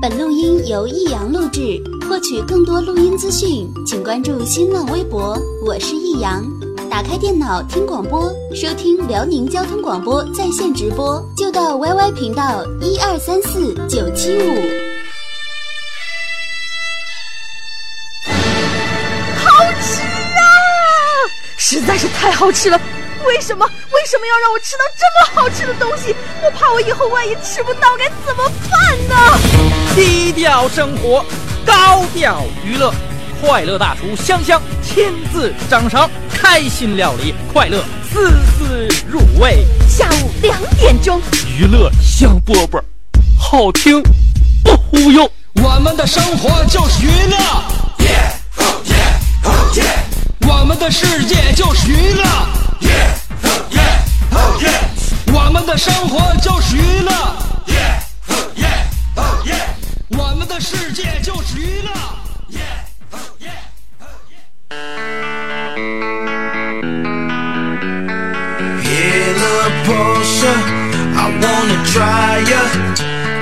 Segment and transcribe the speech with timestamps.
[0.00, 1.78] 本录音由易阳录制。
[2.08, 5.38] 获取更多录音资讯，请关注新浪微博。
[5.62, 6.42] 我是易阳。
[6.88, 14.54] 打开电脑听广播，收听辽宁交通广播在线直播，就到 YY 频道一二三四九七五。
[19.36, 19.50] 好
[19.82, 20.42] 吃啊！
[21.58, 22.80] 实在是太好吃了。
[23.26, 23.66] 为什么？
[23.92, 26.16] 为什么要让我吃到这么好吃的东西？
[26.42, 29.69] 我怕我以后万一吃不到，该怎么办呢？
[30.00, 31.22] 低调生活，
[31.62, 32.90] 高调娱乐，
[33.38, 39.62] 快乐大厨香香亲自掌勺，开心料理，快乐丝丝入味。
[39.86, 41.20] 下午两点钟，
[41.54, 42.82] 娱乐香饽饽，
[43.38, 44.02] 好听
[44.64, 45.30] 不忽悠。
[45.56, 47.36] 我们的生活就是娱乐，
[50.48, 52.24] 我们的世界就是娱乐。
[55.30, 57.12] 我们的生活就是娱乐，
[60.19, 61.91] 我们的世界就是娱乐。
[68.81, 70.53] Here, little Portia,
[71.15, 72.61] I wanna try ya.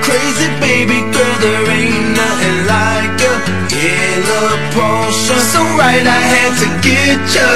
[0.02, 3.32] Crazy baby girl, there ain't nothing like ya.
[3.70, 7.48] Here, little Portia, so right I had to get ya.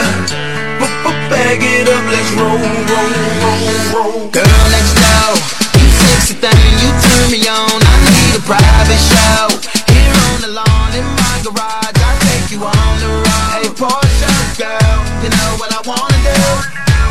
[1.30, 3.10] Bag it up, let's roll, roll,
[3.42, 4.28] roll, roll.
[4.30, 5.36] Girl, let's go.
[5.78, 7.81] You sexy thing, you turn me on.
[8.43, 9.47] I private show.
[9.87, 13.55] Here on the lawn in my garage, I take you on the road.
[13.55, 16.35] Hey, Portia, girl, you know what I wanna do.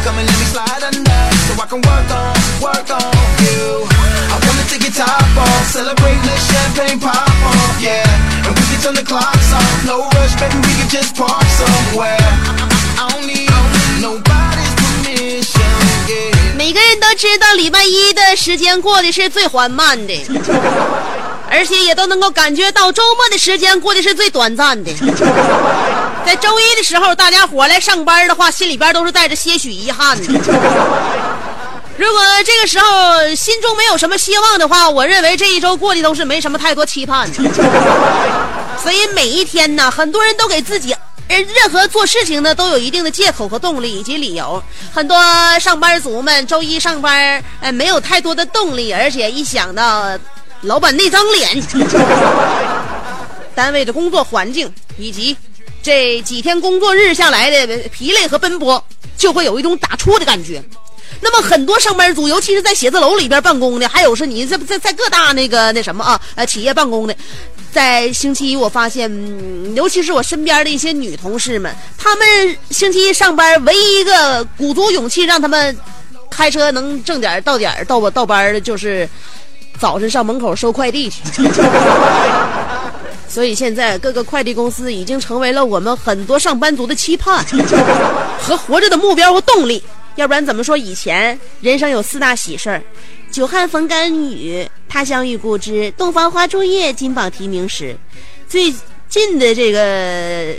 [0.05, 3.17] Come and let me slide under, so I can work on, work on
[3.49, 3.89] you.
[4.29, 7.17] I wanna take your top off, celebrate the champagne pop
[7.49, 8.05] off, yeah.
[8.45, 12.29] And we can turn the clocks off, no rush, baby, we can just park somewhere.
[13.01, 13.42] I don't need
[17.03, 20.15] 都知道，礼拜一的时间过得是最缓慢的，
[21.51, 24.93] 而且也都能够感觉到周末的时间过得是最短暂的。
[26.25, 30.33] 在周一的时候，大家伙来上班的话，心里边都是带着些许遗憾的。
[31.99, 37.43] 如果这个时候心中没有什么希望的话，我认为这一周过的都是没什么太多期盼的。
[38.81, 40.95] 所以每一天呢，很多人都给自己。
[41.41, 44.63] 任何做事情呢，都有一定的借口和动力以及理由。
[44.93, 45.17] 很多
[45.59, 50.19] 上班族们周一上班，哎，没有太多的动力，而且一想到
[50.63, 51.63] 老板那张脸，
[53.55, 55.37] 单位的工作环境以及
[55.83, 58.83] 这几天工作日下来的疲累和奔波，
[59.17, 60.63] 就会有一种打怵的感觉。
[61.21, 67.15] 那么很多上班族，尤其是在写字楼里边办公的，还有是你在在在各大那个那什么啊，呃，企业办公的。
[67.73, 69.11] 在星期一，我发现，
[69.75, 75.75] 尤其是我身边的一些女同事们，她们星期一上班，唯一一个鼓足勇气让他们
[76.31, 79.09] 开车能正点到点到我到班的，就是
[79.79, 81.23] 早晨上门口收快递去。
[83.27, 87.43] 所以现在各个快递公司已经成为了我们很多上班族的期盼
[88.39, 89.83] 和活着的目标和动力。
[90.17, 92.83] 要不然怎么说以前人生有四大喜事儿？
[93.33, 97.97] 久旱逢甘雨，他乡遇故知，洞房花烛夜，金榜题名时。
[98.47, 98.71] 最
[99.09, 99.81] 近的这个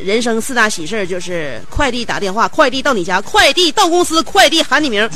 [0.03, 5.07] 人生四大喜事就是快递打电话，快递到你家，快递到公司，快递喊你名。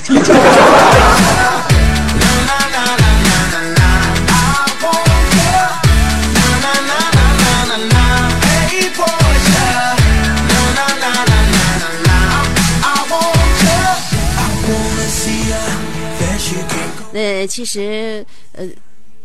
[17.47, 18.67] 其实，呃，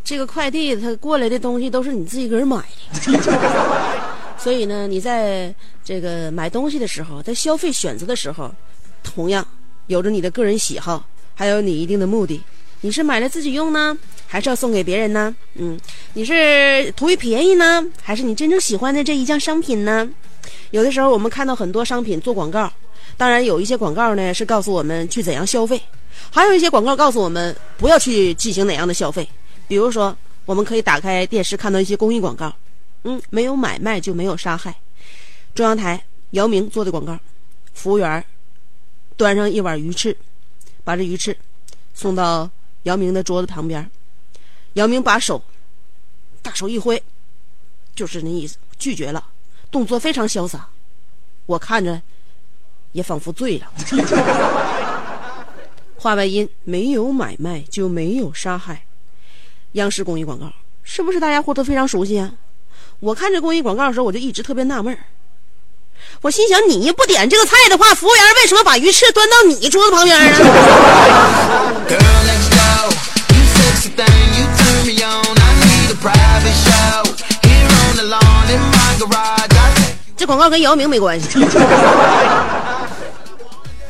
[0.05, 2.57] 这个快递它过来的东西都是你自己个人买
[2.93, 3.21] 的，
[4.39, 8.53] 所以呢，你在这个买东西的时候，在消费选择的时候，
[9.03, 9.47] 同样
[9.89, 12.41] 有着你的个人喜好，还有你一定的目的。
[12.85, 13.97] 你是买来自己用呢，
[14.27, 15.33] 还是要送给别人呢？
[15.55, 15.79] 嗯，
[16.15, 20.09] 你是图于便宜呢，还是你真正喜欢的这一项商品呢？
[20.73, 22.69] 有的时候我们看到很多商品做广告，
[23.17, 25.81] 当然有一些广告呢是告诉我们去怎样消费。
[26.31, 29.29] 还有一些广告告诉我们不要去进行哪样的消费，
[29.69, 32.55] 比如说，我们可以打开电视看到一些公益广告，
[33.05, 34.75] 嗯，没有买卖就没有杀害。
[35.55, 37.19] 中央台姚明做的广告，
[37.75, 38.25] 服务员
[39.17, 40.17] 端上一碗鱼翅，
[40.85, 41.37] 把这鱼翅
[41.95, 42.49] 送到
[42.85, 43.91] 姚明的桌子旁边，
[44.75, 45.43] 姚明把手
[46.41, 47.03] 大手一挥，
[47.95, 49.25] 就是那意思，拒绝了，
[49.71, 50.69] 动作非常潇洒，
[51.47, 52.01] 我看着
[52.93, 53.71] 也仿佛醉了。
[56.03, 58.83] 话外音：没有买卖就没有杀害。
[59.75, 60.53] 央视公益广告
[60.83, 62.33] 是不是大家伙都非常熟悉啊？
[62.99, 64.99] 我看这公益广告的时候，我就一直特别纳闷儿。
[66.21, 70.37] 我心想，你不点这个菜的话，服务员为什么把鱼翅端到你桌子旁边呢？
[80.17, 81.29] 这广告跟姚明没关系，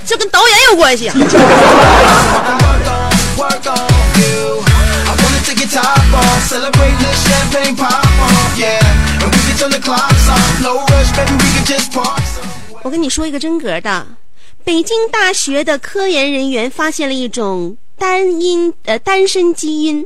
[0.05, 1.11] 这跟导演有关系！
[12.83, 14.07] 我跟你说一个真格的，
[14.65, 20.05] 北京大学的科研人员发现了一种单因呃单身基因。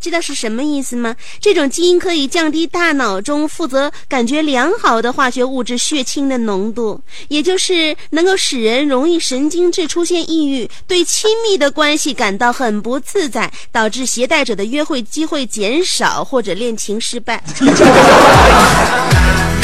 [0.00, 1.16] 知道是什么意思吗？
[1.40, 17.42] 这种基因可以降低大脑中负责感觉良好的化学物质血清的浓度，也就是能够使人容易神经质、出现抑郁，对亲密的关系感到很不自在，导致携带者的约会机会减少或者恋情失败。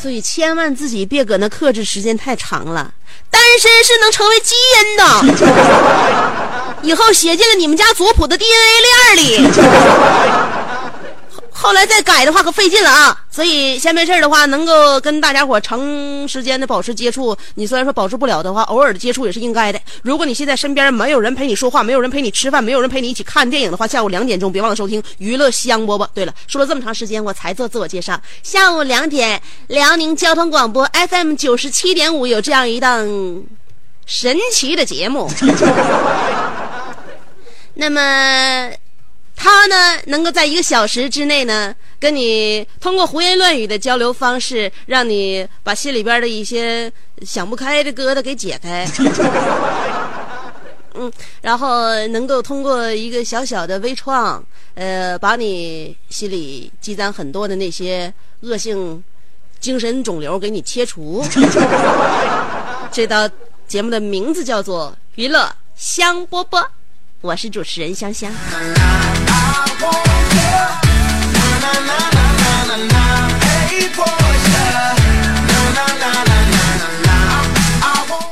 [0.00, 2.92] 所以千万自己别搁那克制时间太长了，
[3.30, 5.04] 单身是能成为基因的，
[6.82, 9.50] 以后写进了你们家族谱的 DNA 链里。
[11.62, 13.14] 后来再改的话可费劲了啊！
[13.30, 15.78] 所以先没事的话，能够跟大家伙长
[16.26, 19.78] 时间的保持接触，你虽然说保持不了的话，偶尔的接触也是应该的。
[20.02, 26.08] 如果你现在身边没有人陪你说话，没有人陪你吃饭，没有人陪你一起看电影的话，下午两点钟别忘了收听娱乐香饽饽。
[26.14, 28.18] 对了，说了这么长时间，我才做自我介绍。
[28.42, 33.06] 下午两点，辽宁交通广播 FM 九十七点五有这样一档
[34.06, 35.30] 神奇的节目。
[37.74, 38.70] 那么，
[39.42, 46.92] 他呢，能够在一个小时之内呢，跟你通过胡言乱语的交流方式，让你把心里边的一些
[47.22, 48.86] 想不开的疙瘩给解开。
[50.92, 51.10] 嗯，
[51.40, 54.44] 然后能够通过一个小小的微创，
[54.74, 59.02] 呃，把你心里积攒很多的那些恶性
[59.58, 61.24] 精神肿瘤给你切除。
[62.92, 63.26] 这道
[63.66, 66.62] 节目的名字叫做《娱乐香饽饽》，
[67.22, 68.30] 我是主持人香香。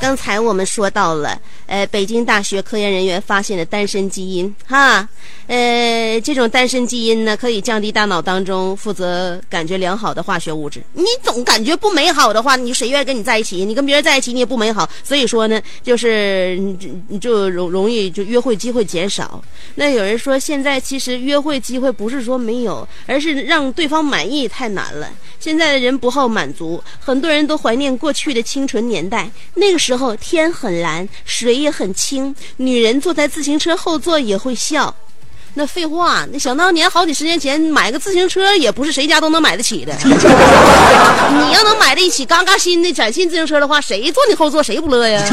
[0.00, 5.06] 刚才我们说到了呃北京大学科研人员发现的单身基因哈。
[5.48, 10.82] 呃，这种单身基因呢，可以降低大脑当中负责感觉良好的化学物质。
[10.92, 13.64] 你总感觉不美好的话，你谁愿意跟你在一起？
[13.64, 14.86] 你跟别人在一起，你也不美好。
[15.02, 19.42] 所以说呢，就是你就你就容容易就约会机会减少。
[19.74, 25.08] 那有人说，现在其实约会机会不是说没有，而是让对方满意太难了。
[25.40, 29.30] 现在的人不好满足，很多人都怀念过去的清纯年代。
[29.54, 34.94] 那个时候天很蓝，水也很清，女人坐在自行车后座也会笑。
[35.54, 39.92] 那废话，那想当年好几十年前买个自行车也不是谁家都能买得起的。
[40.04, 45.22] 你要能买得起嘎嘎新的崭新自行车的话，谁坐你后座谁不乐呀？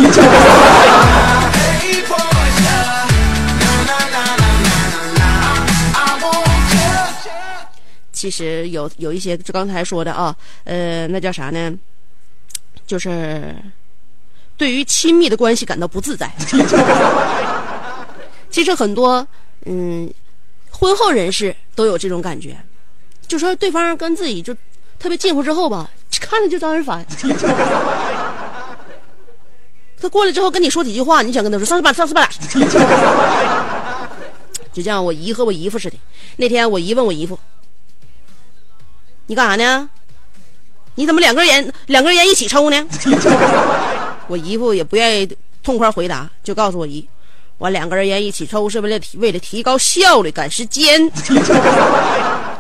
[8.12, 11.72] 其实有有一些，就刚才说的啊，呃，那叫啥呢？
[12.88, 13.56] 就是
[14.58, 16.32] 对于亲密的关系感到不自在。
[18.50, 19.26] 其实很多
[19.66, 20.12] 嗯，
[20.70, 22.58] 婚后人士都有这种感觉，
[23.28, 24.54] 就说对方跟自己就
[24.98, 25.90] 特别近乎之后吧，
[26.20, 27.06] 看着就招人烦。
[30.00, 32.30] 他过来之后跟你说几句话，你想跟他说上次吧，上次吧。
[34.72, 35.98] 就像我姨和我姨夫似的。
[36.36, 37.40] 那天我姨问我姨夫
[39.28, 39.90] ：“你干啥呢？
[40.96, 42.86] 你怎么两根烟两根烟一起抽呢？”
[44.28, 47.08] 我姨夫也不愿意痛快回答，就告诉我姨
[47.66, 51.12] ：“我两根烟一起抽是为了提为了提高效率赶时间。”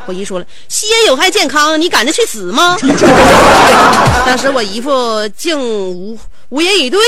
[0.07, 2.75] 我姨说了：“吸烟有害健康，你赶着去死吗？”
[4.25, 6.17] 当时我姨夫竟无
[6.49, 6.99] 无言以对。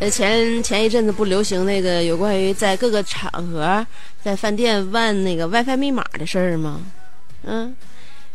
[0.00, 3.86] 呃，前前一阵子不流行那个有关于在各个场合
[4.22, 6.80] 在饭店问那个 WiFi 密码的事儿吗？
[7.44, 7.74] 嗯，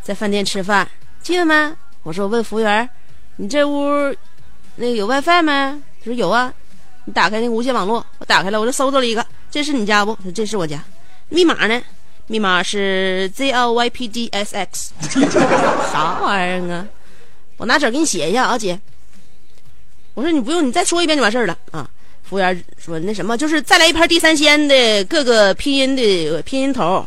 [0.01, 0.87] 在饭店吃饭，
[1.21, 1.75] 记得吗？
[2.03, 2.89] 我说我问服务员，
[3.35, 4.15] 你这屋
[4.75, 5.81] 那个有 WiFi 吗？
[5.99, 6.53] 他说有啊，
[7.03, 10.15] 你打开那无线网络，我打开了，我就搜到了一个，这是你家不？
[10.15, 10.81] 他说这是我家，
[11.27, 11.81] 密码呢？
[12.27, 14.89] 密码是 ZLYPDSX，
[15.91, 16.87] 啥玩意儿啊？
[17.57, 18.79] 我拿纸给你写一下啊，姐。
[20.13, 21.89] 我说你不用，你再说一遍就完事儿了啊。
[22.23, 27.05] 服务员说那什么，就是再来一盘地三鲜的各个拼音的拼音头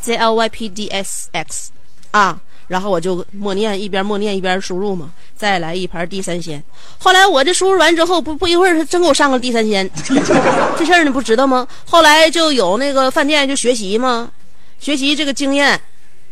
[0.00, 1.70] ，Z L Y P D S X
[2.10, 2.40] 啊。
[2.68, 6.62] 然后我就默念，一边默念一边输入嘛，再来一盘地三鲜。
[6.96, 9.88] 后来我这输入完之后，不不一会儿，他真给我上个地三鲜，
[10.78, 11.68] 这事儿你不知道吗？
[11.84, 14.30] 后来就有那个饭店就学习嘛，
[14.78, 15.78] 学习这个经验，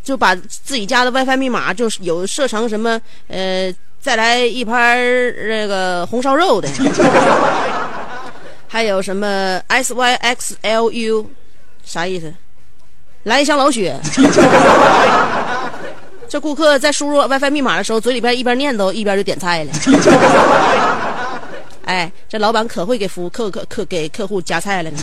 [0.03, 4.99] 就把自己家的 WiFi 密码就是有设成什么呃，再来一盘
[5.49, 6.69] 那个红烧肉的，
[8.67, 11.27] 还有什么 SYXLU，
[11.85, 12.33] 啥意思？
[13.25, 13.99] 来一箱老雪。
[16.29, 19.73] 这顾客在输入 WiFi 密码的时候，嘴里边一边念叨一边就点菜了。
[21.85, 24.99] 哎，这老板可会给服务客客客给客户夹菜了呢。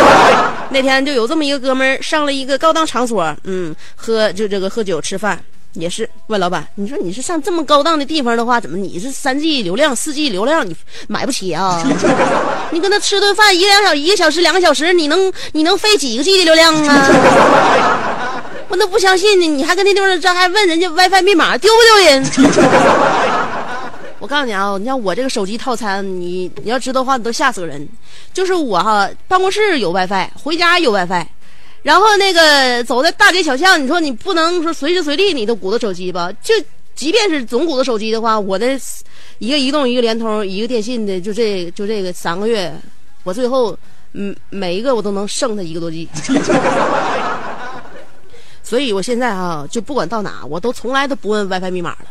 [0.70, 5.38] 那天就有这么一个哥们儿上了一个高档场所，嗯，喝就这个喝酒吃饭，
[5.74, 10.74] 也是问老板，你说你是上这么高档的地方的话，怎么你是三 G 流量、四 G 流量你
[11.08, 11.82] 买不起啊？
[12.70, 18.18] 你跟他吃顿饭一两小一个小时、两个小时，你能你能费几个 G 的流量啊？
[18.68, 22.24] 我都不相信呢，你还跟那地方这还问人家 WiFi 密码，丢不丢人？
[24.22, 27.88] 我告诉你啊，你像我这个手机套餐，你你要知道的话，你都吓死个人。
[28.32, 31.26] 就是我哈，办公室有 WiFi，回家有 WiFi，
[31.82, 36.30] 然后那个走在大街小巷，你说你不能说随时随地你都鼓捣手机吧？
[36.40, 36.54] 就
[36.94, 38.78] 即便是总鼓捣手机的话，我的
[39.38, 42.72] 一个移动、一个联通、一个电信的，就这就这个三个月，
[43.24, 43.76] 我最后
[44.12, 46.08] 嗯每一个我都能剩他一个多 G。
[48.62, 52.06] 所以我现在啊，就不管到哪，我都从来都不问 WiFi 密码了。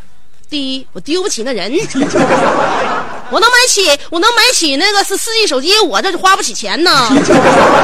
[0.51, 1.71] 第一，我丢不起那人，
[3.31, 7.07] 我能买起，我能买起那个是四 G 手机，我这就花不起钱呢。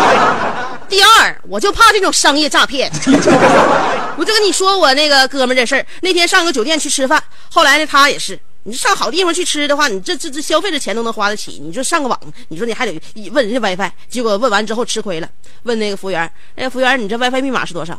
[0.90, 2.92] 第二，我就怕这种商业诈骗。
[4.20, 12.20] 我就跟你说我那个哥们这事儿，那天上个酒店去吃饭，后来呢，他也是，你上好地方去吃的话，你这这这消费的钱都能花得起，你说上个网，
[12.50, 15.30] 你说你还得问人家 WiFi，结果问完之后吃亏了，
[15.64, 17.98] 问那个服务员，哎，服务员，你这 WiFi 密码是多少？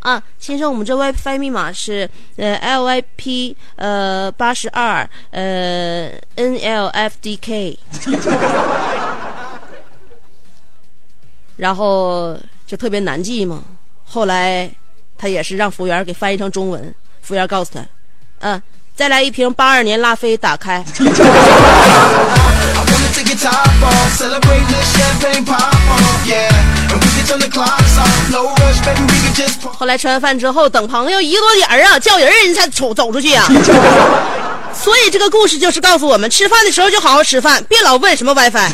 [0.00, 7.76] 啊，先生，我们这 WiFi 密码是呃 LYP 呃八十二呃 NLFDK，
[11.56, 13.62] 然后就特别难记嘛。
[14.04, 14.70] 后来
[15.18, 17.84] 他也是让服务员给翻译成中文，服务员告诉他，
[18.38, 18.62] 嗯，
[18.96, 20.82] 再来一瓶八二年拉菲，打开。
[29.78, 33.44] 后来吃完饭之后，等朋友一个多点儿啊，叫人人才走走出去呀。
[34.72, 38.70] 所以这个故事就是告诉我们，吃饭的时候就好好吃饭，别老问什么 WiFi。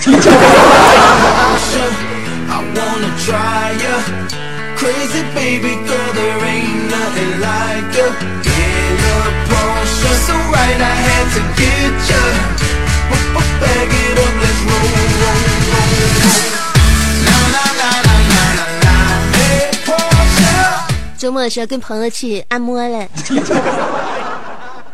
[21.19, 23.09] 周末的时候跟朋友去按摩了，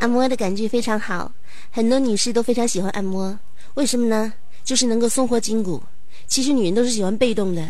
[0.00, 1.30] 按摩的感觉非常好，
[1.70, 3.38] 很多女士都非常喜欢按摩。
[3.74, 4.32] 为什么呢？
[4.64, 5.82] 就是能够松活筋骨。
[6.26, 7.62] 其实女人都是喜欢被动的，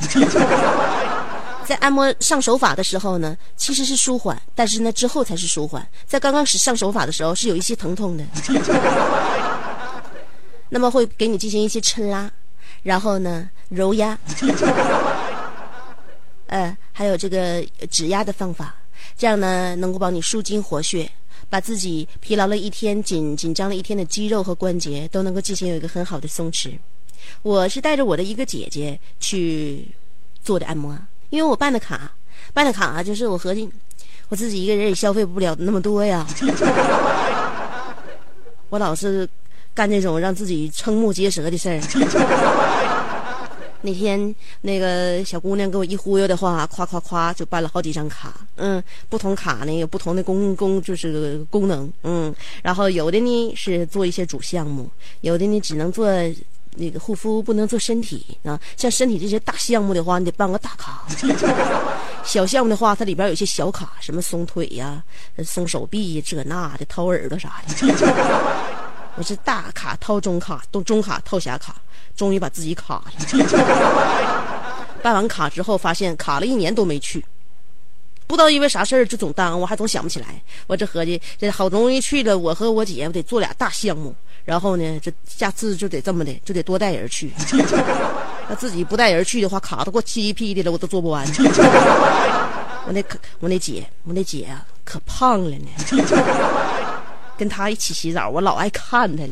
[1.65, 5.85] 在按摩上手法的时候呢，其实是舒缓，但是呢之后才是舒缓。
[6.07, 8.25] 在刚刚始上手法的时候是有一些疼痛的，
[10.75, 12.33] 那么会给你进行一些抻拉，
[12.83, 14.19] 然后呢揉压。
[16.49, 18.75] 呃，还有这个指压的方法，
[19.15, 21.11] 这样呢能够帮你舒筋活血，
[21.51, 26.79] 把自己疲劳了一天、紧紧张了一天的肌肉和关节都能够进行有一个很好的松弛。
[27.43, 29.87] 我是带着我的一个姐姐去
[30.43, 30.99] 做的按摩，
[31.29, 32.11] 因为我办的卡，
[32.55, 33.69] 办的卡啊就是我合计
[34.31, 36.27] 我自己一个人也消费不了那么多呀，
[38.71, 39.29] 我老是
[39.75, 41.81] 干这种让自己瞠目结舌的事儿。
[43.85, 54.89] 那天那个小姑娘给我一忽悠的话，夸夸夸就办了好几张卡，嗯，不同卡呢有不同的功功就是功能，嗯，然后有的呢是做一些主项目，
[55.23, 56.07] 有的呢只能做
[56.77, 58.61] 那个护肤，不能做身体啊。
[58.77, 61.05] 像身体这些大项目的话，你得办个大卡；
[62.23, 65.03] 小项目的话，它里边有些小卡，什么松腿呀、
[65.45, 67.75] 松手臂这那的、掏耳朵啥的。
[69.17, 71.77] 我是大卡掏中卡，都中卡掏小卡。
[72.15, 73.13] 终于把自己卡了，
[75.03, 77.25] 办完卡之后发现卡了一年都没去，
[78.27, 80.27] 不知道因为啥事儿就总耽误，还总想不起来。
[80.67, 84.15] 我这合计，这好不容易去了，我和我姐我得做俩大项目，
[84.45, 87.33] 然后呢，这下次就得这么的，就得多带人去。
[88.47, 91.27] 那自己不带人去的话，卡都给我七批的了，我都做不完。
[92.85, 95.69] 我那可我那姐，我那姐啊，可胖了呢。
[97.37, 99.31] 跟他一起洗澡，我老爱看他了。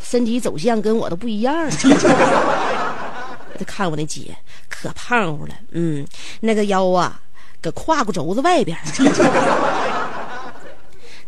[0.00, 4.36] 身体走向跟我都不一样，我就看我那姐
[4.68, 6.06] 可胖乎了，嗯，
[6.40, 7.20] 那个腰啊，
[7.60, 8.76] 搁胯骨轴子外边。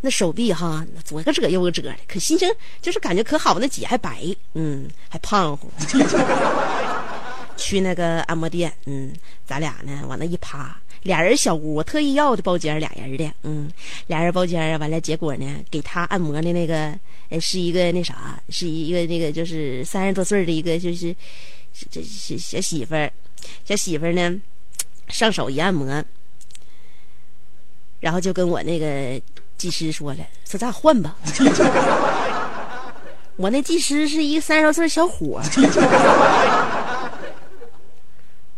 [0.03, 2.47] 那手臂哈，左个褶右个褶的，可心情
[2.83, 3.59] 就是感觉可好。
[3.59, 5.71] 那姐还白，嗯，还胖乎。
[7.57, 9.15] 去那个按摩店，嗯，
[9.47, 13.71] 咱俩呢往那一趴，俩人小屋，我特意要的包间，俩人的，嗯，
[14.09, 14.79] 俩人包间。
[14.81, 16.93] 完了，结果呢，给他按摩的那个，
[17.31, 21.15] 哎，是一个那啥，是一个那个就是三十多岁的一个就是
[21.89, 23.11] 这小小媳妇儿，
[23.65, 24.41] 小媳妇儿呢，
[25.09, 26.05] 上手一按摩，
[28.01, 29.21] 然后就跟我那个。
[29.57, 31.17] 技师说了：“说咱俩换吧。
[33.37, 35.41] ”我那技师是一个三十多岁小伙。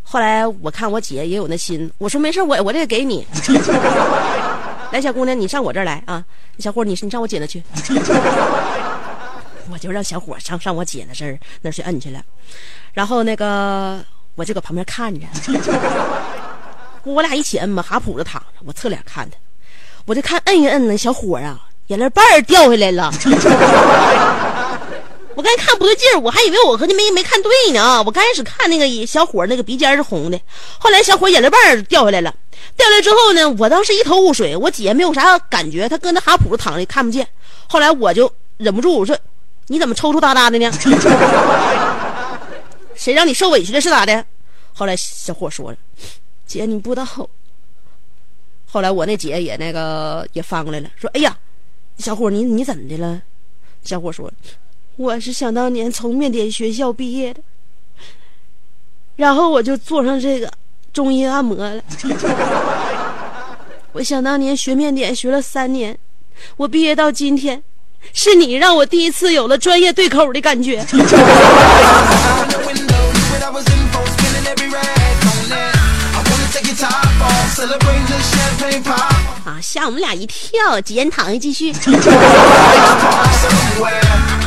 [0.09, 3.27] 后来我看我姐也有那心，我说没事，我我这个给你。
[4.93, 6.25] 来，小姑娘，你上我这儿来啊！
[6.61, 7.61] 小伙，你你上我姐那去。
[9.69, 12.23] 我就让小伙上上我姐那事儿那去摁去了，
[12.93, 14.01] 然后那个
[14.37, 15.27] 我就搁旁边看着。
[17.03, 19.37] 我俩一起摁嘛，哈普着躺着，我侧脸看他。
[20.05, 23.13] 我就看摁一摁那小伙啊，眼泪瓣儿掉下来了。
[25.37, 28.03] 我刚才看不对劲儿，我还以为我和你没没看对呢啊。
[28.03, 30.41] 我刚开始看那个小伙那个鼻尖是红的，
[30.79, 32.35] 后来小伙眼泪瓣掉下来了。
[32.75, 34.57] 掉下来之后呢，我当时一头雾水。
[34.57, 37.27] 我姐没有啥感觉，她搁那哈谱躺着看不见。
[37.69, 39.17] 后来我就忍不住我说
[39.69, 40.71] ：“你怎么抽抽搭搭的呢？
[42.97, 44.25] 谁让你受委屈了是咋的？”
[44.73, 45.77] 后来小伙说了
[46.47, 47.05] ：“姐，你不知道。”
[48.67, 51.37] 后来我那姐也那个也翻过来了，说：“哎呀，
[51.99, 53.21] 小伙你你怎么的了？”
[53.85, 54.31] 小伙说
[54.97, 57.41] ：“我是想当年从面点学校毕业的，
[59.17, 60.51] 然后我就做上这个
[60.93, 61.83] 中医按摩了。
[63.93, 65.97] 我想当年学面点学了三年，
[66.57, 67.63] 我毕业到今天，
[68.15, 70.83] 是你让我第一次有了专业对口的感觉。
[79.45, 79.61] ”啊！
[79.63, 81.73] 吓我们俩一跳，姐你躺下继续。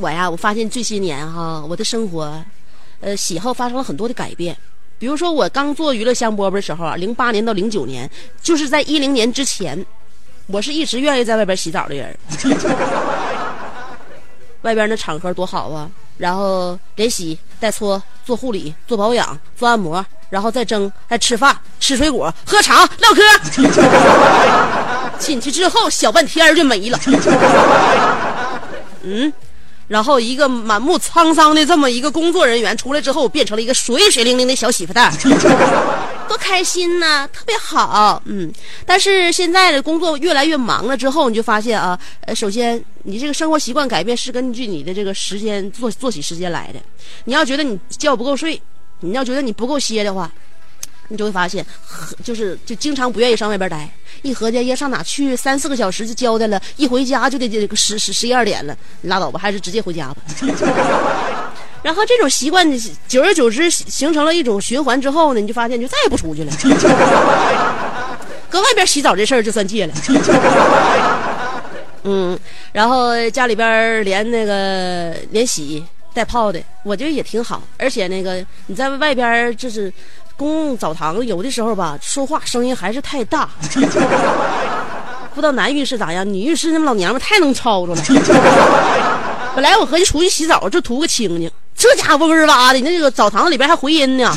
[0.00, 2.42] 我呀，我发现这些年哈，我的生活，
[3.00, 4.56] 呃，喜好发生了很多的改变。
[4.98, 8.10] 比如说，我刚做娱乐香饽饽的时候啊，零八年到零九年，
[8.42, 9.86] 就是在一零年之前，
[10.46, 12.18] 我是一直愿意在外边洗澡的人。
[14.62, 15.88] 外边那场合多好啊！
[16.16, 23.22] 然后连洗带搓，做护理、做保养、做按摩，然后再蒸，还吃饭、吃水果、喝茶、唠嗑。
[25.20, 26.98] 进去之后，小半天就没了。
[29.04, 29.32] 嗯，
[29.88, 35.12] 然后一个满目沧桑的这么一个工作人员出来之后，变成了一个水水灵灵的小媳妇蛋。
[36.28, 38.52] 多开心呐，特别好，嗯。
[38.84, 46.78] 但是现在的工作越来越忙了之后，你就发现啊，呃，首先你这个生活习惯改变是根据你的这个时间作作息时间来的。
[47.24, 48.60] 你要觉得你觉不够睡，
[49.00, 50.30] 你要觉得你不够歇的话，
[51.08, 51.64] 你就会发现，
[52.22, 53.88] 就是就经常不愿意上外边待。
[54.22, 55.36] 一合计，爷上哪去？
[55.36, 60.16] 三四个小时就交代了，一回家就得这个十十十一二点了，拉倒吧，还是直接回家吧。
[61.80, 62.68] 然后这种习惯，
[63.06, 66.52] 久而久之形成了一种循环之后呢，你就发现就再也不出去了。
[68.50, 69.94] 搁外边洗澡这事儿就算戒了。
[72.02, 72.38] 嗯，
[72.72, 77.62] 然后家里边连那个连洗带泡的，我觉得也挺好。
[77.76, 79.92] 而且那个你在外边就是
[80.38, 83.50] 公共澡堂，有的时候吧，说话声音还是太大。
[85.34, 88.02] 不知道男浴室咋样，女浴室那老娘们太能吵着了。
[89.54, 91.50] 本来我合计出去洗澡就图个清静。
[91.74, 94.32] 这家伙嗡嗡哇的，那个澡堂子里边还回音呢，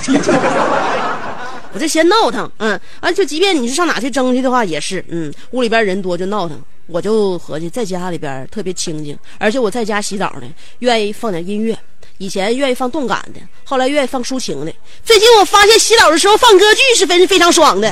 [1.74, 10.48] 我这嫌闹腾，嗯，啊，就即便你是上哪去蒸去的话，也是，嗯，屋里边人多就闹腾，我就合计在家里边特别清静，而且我在家洗澡呢，
[10.80, 11.76] 愿意放点音乐，
[12.22, 14.72] 以前愿意放动感的，后来愿意放抒情的，
[15.04, 17.92] 最近我发现洗澡的时候放歌剧是非非常爽的，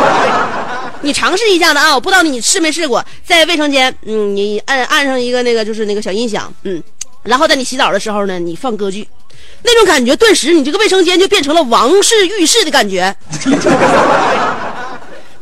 [1.02, 6.82] 你尝试一下子啊，我不知道你试没试过，在卫生间，嗯，你按按上一个那个就是那个小音响，嗯。
[7.22, 9.06] 然后在你洗澡的时候呢，你放歌剧，
[9.62, 13.14] 那种感觉顿时你这个卫生间就变成了王室浴室的感觉。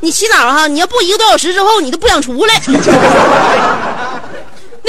[0.00, 2.61] 你洗澡哈，你要不一个多小时之后，你都不想出来。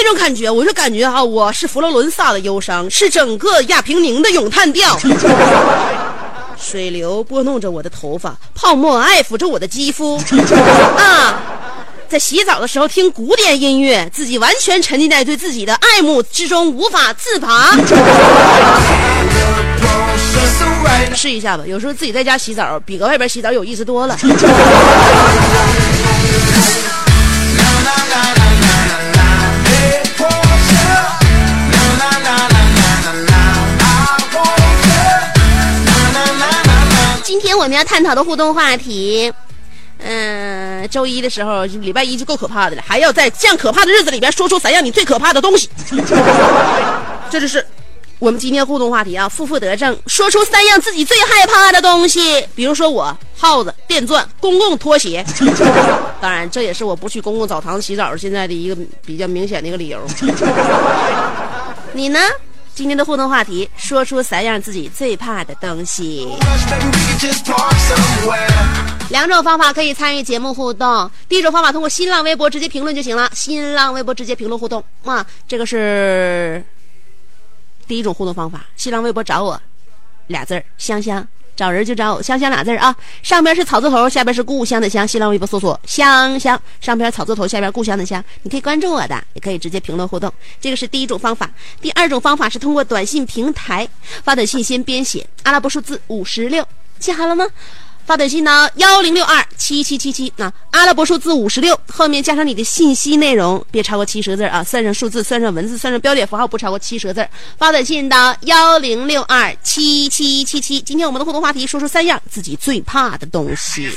[0.01, 4.97] 那种感觉，我就感觉哈，我是佛罗伦萨的忧伤，是整个亚平宁的咏叹调。
[6.57, 10.17] 水流拨弄着我的头发，泡沫爱抚着我的肌肤，
[10.97, 11.41] 啊。
[12.07, 17.75] 在洗澡的时候听古典音乐，自己完全沉浸在对自己的爱慕之中，无法自拔。
[21.13, 24.17] 试一下吧，有时候自己在家洗澡比搁外边洗澡有意思多了。
[37.69, 39.31] 们要探讨的互动话题。
[40.01, 45.69] 嗯，周一的时候，礼拜一就够可怕的了，还要在这样可怕的日子里边说出三样你最可怕的东西。
[47.29, 47.65] 这就是
[48.17, 52.47] 我们今天互动话题啊，负负得正，说出三样自己最害怕的东西。
[52.55, 55.23] 比如说我耗子、电钻、公共拖鞋。
[56.21, 59.99] 当然，这也是我不去公共澡堂洗澡现在的一个比较明显的一个理由。
[61.91, 62.19] 你呢？
[62.75, 66.27] 今天的互动话题，说出三样自己最怕的东西。
[69.09, 71.09] 两种方法可以参与节目互动。
[71.27, 73.29] 第一种方法，通过新浪微博直接评论就行了。
[73.33, 76.63] 新浪微博直接评论互动啊，这个是
[77.87, 78.65] 第一种互动方法。
[78.77, 79.61] 新浪微博找我，
[80.27, 81.27] 俩字儿香香。
[81.59, 85.05] 找人就找香香俩字儿啊，上边是草字头，下边是故乡的乡。
[85.05, 88.23] 新浪微博搜索香香，上边草字头，下边故乡的乡。
[88.43, 90.33] 你可以关注我的，也可以直接评论互动。
[90.61, 91.51] 这个是第一种方法。
[91.81, 93.85] 第二种方法是通过短信平台
[94.23, 96.65] 发短信，先编写阿拉伯数字五十六，
[96.97, 97.45] 记好了吗？
[98.09, 107.23] 发短信呢，幺零六二七七七七，那阿拉伯数字五十六后面加上你的信息内容，别超过七十个字啊，算上数字，算上文字，算上标点符号，不超过七十个字。
[107.59, 110.81] 发短信到幺零六二七七七七。
[110.81, 113.91] 今天我们的互动话题，说出三样自己最怕的东西。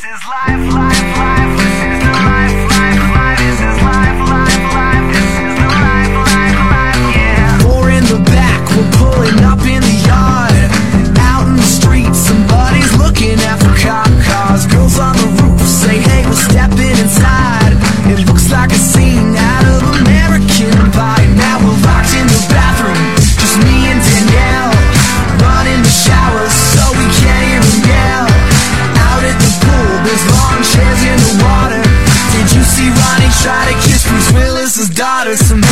[13.23, 13.62] looking at
[17.13, 17.77] inside.
[18.09, 21.29] It looks like a scene out of American Pie.
[21.37, 22.97] Now we're locked in the bathroom,
[23.37, 24.73] just me and Danielle.
[25.45, 28.27] Running the showers so we can't them yell.
[29.13, 31.83] Out at the pool, there's long chairs in the water.
[32.33, 35.37] Did you see Ronnie try to kiss Bruce Willis's daughter?
[35.37, 35.72] Somebody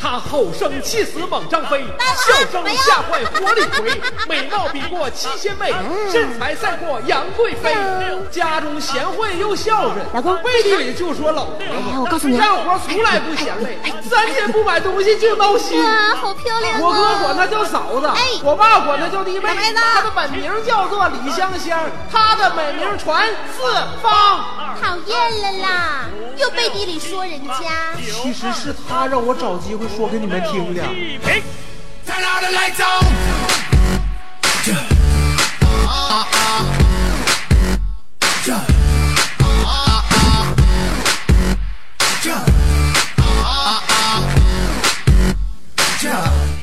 [0.00, 1.84] 他吼声气死猛张飞，
[2.16, 5.74] 笑声吓坏活李逵， 美貌比过七仙妹，
[6.10, 7.76] 身材赛过杨贵妃，
[8.30, 15.78] 家中贤惠又孝顺，老公背地里就说老婆，哎我告诉你啊干活从来不嫌累，三天不买东西就闹心。
[15.82, 16.80] 哇，好漂亮啊！
[16.80, 21.78] 我哥管她叫嫂子，哎我爸管她叫弟妹，她的本名叫做李香香，
[22.10, 23.70] 她的美名传四
[24.02, 24.44] 方。
[24.80, 26.08] 讨厌了啦，
[26.38, 27.92] 又背地里说人家。
[28.00, 30.82] 其实是他让我找机会说给你们听的。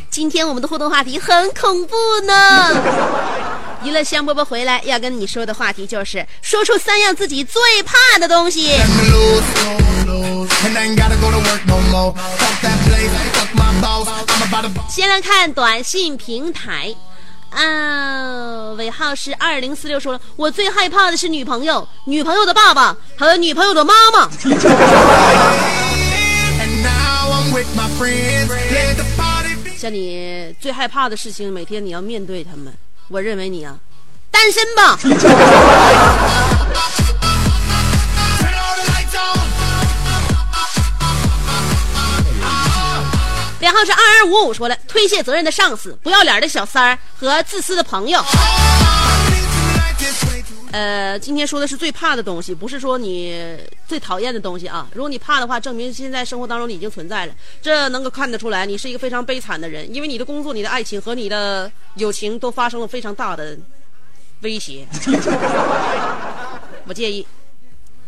[0.10, 3.47] 今天我们的互动话题很恐怖呢。
[3.84, 8.72] 娱乐香饽饽回来要跟你说的话题就是说出三样自己最怕的东西。
[14.90, 16.94] 先来看短信平台，
[17.52, 24.30] 啊，尾号是二零四六说了，我最害怕的是女朋友、女朋友的爸爸和女朋友的妈妈。
[29.78, 32.74] 像你最害怕的事情，每天你要面对他们。
[33.10, 33.78] 我认为你啊，
[34.30, 35.00] 单身吧。
[43.60, 48.24] 然后是二二五五说了，推卸责任的上司、不要脸的小三儿和自私的朋友。
[50.72, 54.88] 呃，今天说的是最怕的东西，不是说你最讨厌的东西啊。
[54.94, 63.58] 如果你怕的话，证明现在生活当中你已经存在了，这能够看得出来，你是一个非常悲惨的人，因为你的工作、你的爱情和你的友情都发生了非常大的
[64.42, 64.86] 威胁。
[66.86, 67.26] 我建议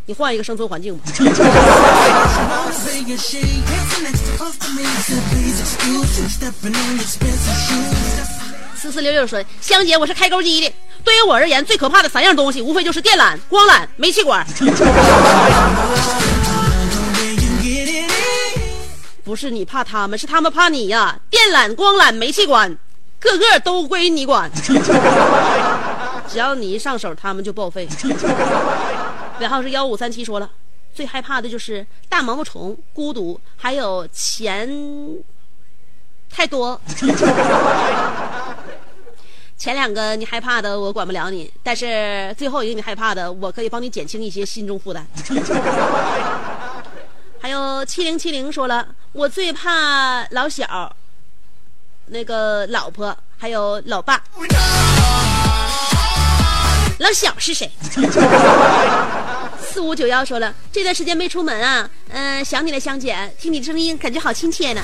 [0.06, 1.04] 你换一个生存环境吧。
[8.80, 10.74] 四四六六说：“香姐，我是开钩机的。
[11.04, 14.46] 对于我而言，最可怕的三样东西，无非就是电缆、光缆、煤气管。
[19.22, 22.74] 不是你怕他们，是他们怕你呀、电缆、光缆、煤气管，
[23.18, 24.50] 个个都归你管。
[26.26, 27.86] 只要你一上手，他们就报废。
[29.40, 30.48] 尾号是幺五三七说了，
[30.94, 34.66] 最害怕的就是大毛毛虫、孤独，还有钱
[36.30, 36.80] 太多。
[39.60, 45.06] 前两个你害怕的我管不了你，但是最后一个你害怕的，我可以帮你减轻一些心中负担。
[47.38, 50.90] 还有七零七零说了，我最怕老小，
[52.06, 54.24] 那个老婆还有老爸。
[56.98, 57.70] 老小是谁？
[59.62, 64.80] 四五九幺说了，这段时间没出门啊，嗯、想你了，香姐，听你的声音感觉好亲切呢。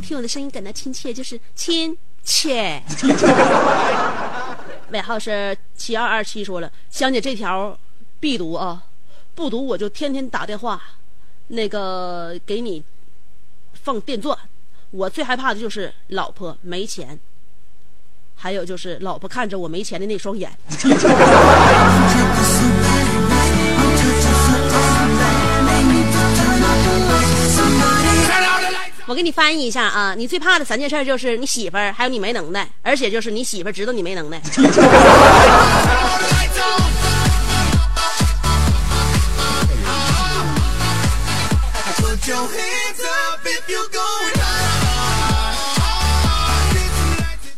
[0.00, 2.82] 听我的声音感到亲切，就是亲切。
[4.90, 7.78] 尾号是七二二七，说了，香姐这条
[8.20, 8.82] 必读啊，
[9.34, 10.82] 不读我就天天打电话，
[11.48, 12.84] 那个给你
[13.72, 14.36] 放电钻。
[14.90, 17.18] 我最害怕的就是老婆没钱，
[18.36, 20.52] 还有就是老婆看着我没钱的那双眼。
[29.06, 34.40] 我给你翻译一下啊，你最怕的三件事就是你媳妇儿，还有你没能耐，而且就是你媳妇儿知道你没能耐。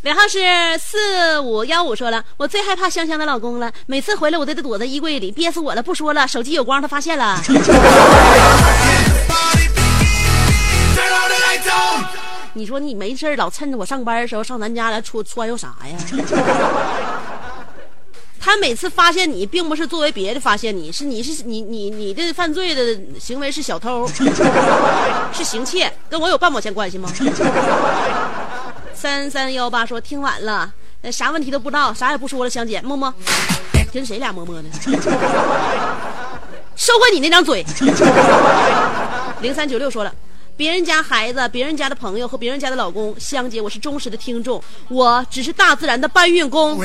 [0.02, 0.38] 尾号是
[0.78, 5.82] 四五幺五，说了，我最害怕香香的老公了，每次回来我都得躲在衣柜里，憋死我了。
[5.82, 7.40] 不说了，手机有光，他发现了。
[12.54, 15.98] 你说你没事儿老趁着我上班的时候上咱家来穿穿悠啥呀？
[18.40, 24.06] 他每次发现你，并不是作为别的发现你，是你是你你你的犯罪的行为是小偷，
[25.32, 27.10] 是行窃，跟我有半毛钱关系吗？
[28.94, 30.70] 三三幺八说听晚了，
[31.02, 33.12] 呃啥问题都不知道，啥也不说了，香姐么么，
[33.92, 34.68] 跟谁俩么么呢？
[36.76, 37.64] 收回你那张嘴。
[39.40, 40.12] 零三九六说了，
[40.56, 46.70] 别人家孩子、别人家的朋友和别人家的老公，香姐我是忠实的听众，我只是大自然的搬运工。
[46.70, 46.80] Oh.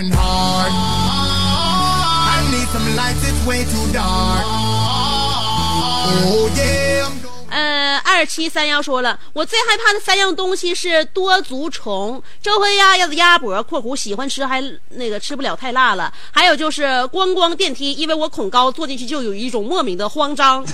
[7.51, 20.65] 呃，二二七三幺说了，我最害怕的三样东西是多足虫、周黑鸭、鸭子鸭脖（括弧喜欢吃还那个吃不了太辣了），还有就是观光电梯，因为我恐高，坐进去就有一种莫名的慌张。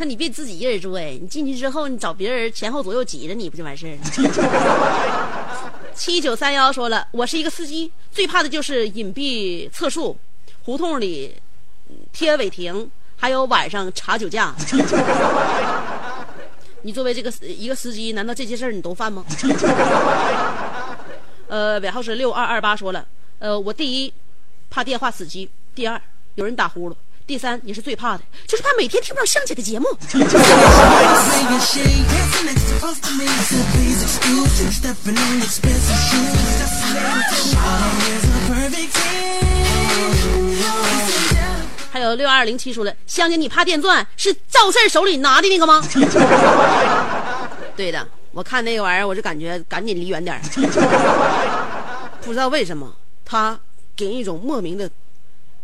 [0.00, 4.04] 那你别自己一人住哎，你进去之后你找别人前后左右挤着你不就完事儿了？
[5.92, 10.16] 七九三幺说了，我是一个司机，最怕的就是隐蔽测速，
[10.62, 11.34] 胡同里
[12.12, 14.54] 贴违停，还有晚上查酒驾。
[16.82, 19.24] 你作为这个一个司机，难道这些事儿你都犯吗？
[21.48, 23.04] 呃，尾号是六二二八说了，
[23.40, 24.14] 呃，我第一
[24.70, 26.00] 怕电话死机，第二
[26.36, 26.94] 有人打呼噜。
[27.28, 29.86] 第三你是最怕的，就是怕每天听不到香姐的节目。
[41.90, 45.84] 还有六二零七说了，香姐你怕电钻是赵四手里拿的那个吗？
[47.76, 50.40] 对的，我看那个玩意儿我就感觉赶紧离远点
[52.22, 52.90] 不知道为什么，
[53.22, 53.60] 他
[53.94, 54.90] 给人一种莫名的。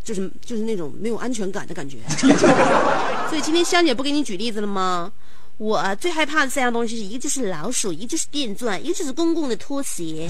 [0.04, 1.96] 就是就是那种没有安全感的感觉，
[3.28, 5.10] 所以今天香姐不给你举例子了吗？
[5.56, 10.28] 我最害怕的三样东西是，一个就是老鼠，一个就是电钻，一个就是公共的拖鞋。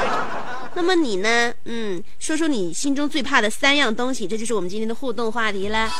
[0.74, 1.52] 那么你呢？
[1.64, 5.90] 嗯，说说你心中最怕的三样东西，这就是我们今天的互动话题了。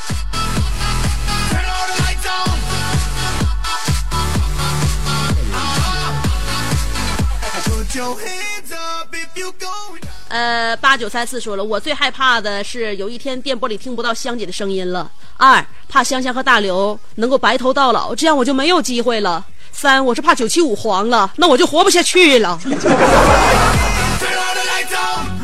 [10.28, 15.10] 呃，八九三四说了，我最害怕的是有一天电波里听不到香姐的声音了。
[15.38, 19.44] 二，怕香香和大刘能够白头到老，这样我就没有机会了。
[19.72, 22.58] 三，我是怕九七五黄了，那我就活不下去了。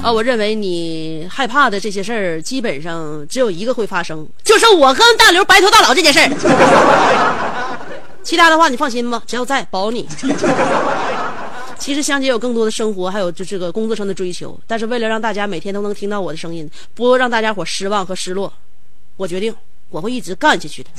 [0.02, 6.28] 啊，我认为你害怕的这些事儿，基本上只有一个会发生，就是我跟大刘白头到老这件事儿。
[8.22, 10.06] 其他的话你放心吧，只要在，保你。
[11.78, 14.58] 其实香姐有更多的生活，还有就这个工作上的追求。
[14.66, 18.52] 但是为了让大家每天都能听到我的声音，不让大家伙失望和失落，
[19.16, 19.54] 我决定
[19.90, 20.90] 我会一直干下去的。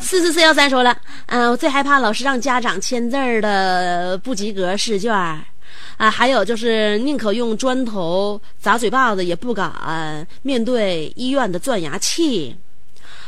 [0.00, 12.54] 四四四幺三说了，嗯，我最害怕老师让家长签字的不及格试卷，啊，还有就是宁可用砖头砸嘴巴子，也不敢面对医院的钻牙器。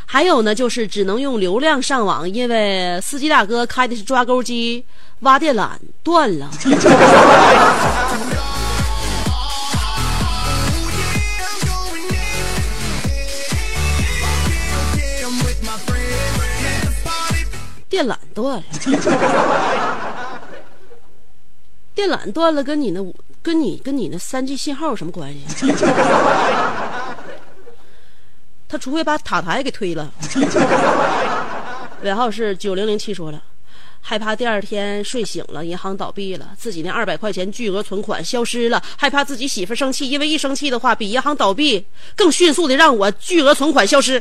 [0.08, 4.82] 还有呢，就是只能用流量上网，因为司机大哥开的是抓钩机，
[5.20, 5.70] 挖电缆
[6.02, 6.48] 断了。
[17.88, 18.64] 电缆断了，
[21.94, 23.00] 电缆断了，跟你那
[23.42, 25.66] 跟你跟你那三 G 信号有什么关系？
[28.68, 30.10] 他除非把塔台给推了。
[32.02, 33.40] 尾号是九零零七说了，
[34.00, 44.20] 害怕第二天睡醒了银行倒闭了，自己那二百块钱巨额存款消失了，害怕自己媳妇生气，因为一生气的话比银行倒闭更迅速的让我巨额存款消失。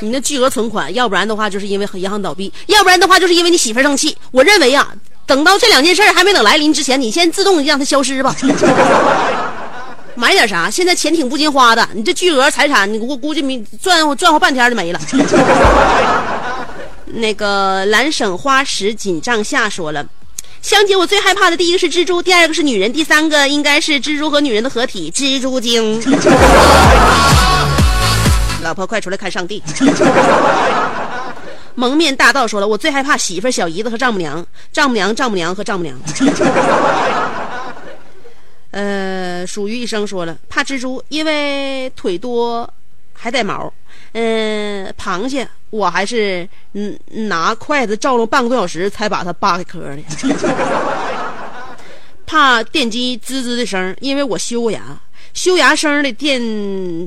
[0.00, 4.16] 你那巨额存款，要不然的话就是因为银行倒闭，要不然的话就是因为你媳妇生气。
[4.30, 4.88] 我认为啊。
[5.26, 8.34] 等到这两件事还没等来临之前，你先自动让它消失吧。
[10.16, 10.68] 买点啥？
[10.68, 15.00] 现在钱挺不经花的，你这巨额财产，你我估计没赚赚好半天就没了。
[17.14, 20.04] 那个蓝省花石锦帐下说了，
[20.60, 26.02] 香姐，我最害怕的第一个是蜘蛛，第二个是女人，第三个应该是蜘蛛和女人的合体——蜘蛛精。
[28.62, 29.62] 老婆，快出来看上帝！
[31.74, 35.98] 蒙面大盗说了：“我最害怕媳妇、小姨子和丈母娘，丈母娘、丈母娘和丈母娘。”
[38.72, 42.68] 呃，属于医生说了：“怕蜘蛛，因为腿多
[43.12, 43.72] 还带毛。”
[44.12, 50.02] 嗯，螃蟹，我还是嗯拿筷子照了半个多小时才把它扒开壳的。
[52.26, 54.80] 怕电机滋滋的声，因为我修过牙，
[55.32, 56.38] 修牙声的电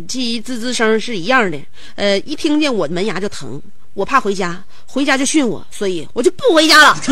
[0.08, 1.60] 机滋滋声是一样的。
[1.96, 3.62] 呃，一听见我门牙就疼。
[3.94, 6.98] 我怕回家，回家就训我，所以我就不回家了。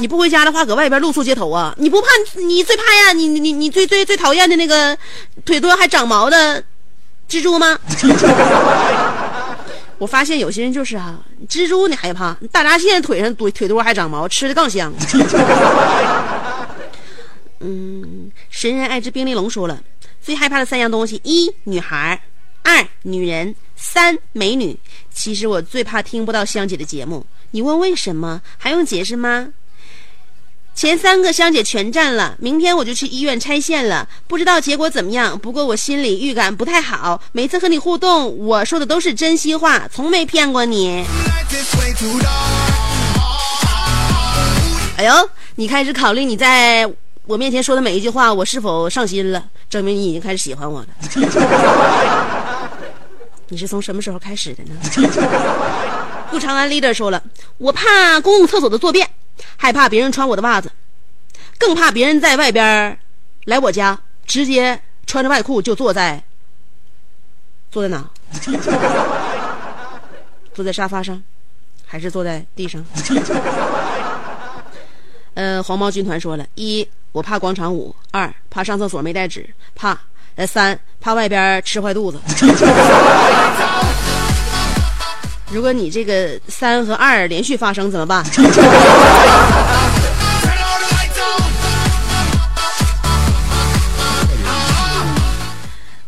[0.00, 1.74] 你不回家的话，搁外边露宿街头啊？
[1.78, 2.08] 你不怕？
[2.36, 3.12] 你最怕呀？
[3.14, 4.96] 你你你最最最讨厌的那个
[5.44, 6.62] 腿多还长毛的
[7.28, 7.78] 蜘蛛吗？
[9.96, 14.92] 我发现有些人就是啊，蜘蛛你害怕，大闸蟹腿上多腿多还长毛，吃的更香。
[17.60, 19.80] 嗯，神人爱之冰玲珑说了。
[20.20, 22.20] 最害怕的三样东西：一、女孩
[22.62, 24.78] 二女人，三美女。
[25.12, 27.24] 其实我最怕听不到香姐的节目。
[27.50, 28.40] 你问为什么？
[28.58, 29.48] 还用解释吗？
[30.74, 35.38] 前三个香姐全占了，明天我就去医院拆线了，不知道结果怎么样。
[35.38, 37.20] 不过我心里预感不太好。
[37.32, 41.04] 每次和你互动，我说的都是真心话，从没骗过你。
[44.96, 46.90] 哎呦，你开始考虑你在
[47.26, 49.44] 我面前说的每一句话，我是否上心了？
[49.68, 50.88] 证明你已经开始喜欢我了。
[53.48, 54.74] 你是从什么时候开始的呢？
[56.30, 57.22] 顾长安 leader 说了，
[57.58, 59.08] 我怕公共厕所的坐便。
[59.56, 60.70] 害怕别人穿我的袜子，
[61.58, 62.98] 更怕别人在外边
[63.44, 66.22] 来我家，直接穿着外裤就坐在
[67.70, 68.08] 坐在哪？
[70.52, 71.22] 坐在沙发上，
[71.86, 72.84] 还是坐在地上？
[75.34, 79.42] 呃，黄毛军团说了一，我怕广场舞；二，怕上厕所没带纸；
[79.74, 79.98] 怕
[80.36, 82.20] 呃三，怕外边吃坏肚子。
[85.50, 88.24] 如果你这个三和二连续发生怎么办？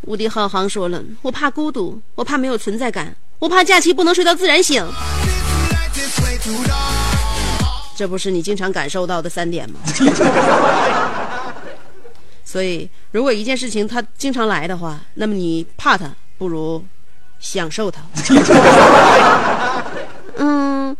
[0.03, 4.86] 无敌浩航说了，我怕孤独，我怕没有存在感，我怕假期不能睡到自然醒。
[7.96, 9.78] 这不是你经常感受到的三点吗？
[12.53, 16.84] 所以，如果一件事情它经常来的话，那么你怕它，不如。
[17.40, 18.00] 享受它。
[20.38, 20.96] 嗯，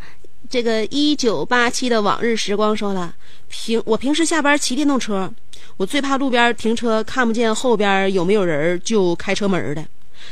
[0.51, 3.15] 这个一九八七的往日时光说了，
[3.49, 5.33] 平我平时下班骑电动车，
[5.77, 9.87] 我最怕路边停车看不见后边有没有人就开车门的，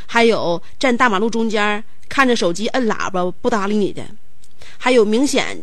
[0.07, 4.03] 还有站大马路中间看着手机摁喇叭不搭理你的，
[4.79, 5.63] 还有明显